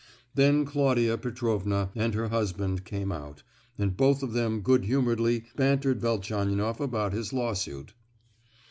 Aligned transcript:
Then 0.33 0.65
Claudia 0.65 1.15
Petrovna 1.19 1.91
and 1.95 2.15
her 2.15 2.29
husband 2.29 2.85
came 2.85 3.11
out, 3.11 3.43
and 3.77 3.95
both 3.95 4.23
of 4.23 4.33
them 4.33 4.61
good 4.61 4.85
humouredly 4.85 5.43
bantered 5.55 6.01
Velchaninoff 6.01 6.79
about 6.79 7.13
his 7.13 7.31
lawsuit. 7.31 7.93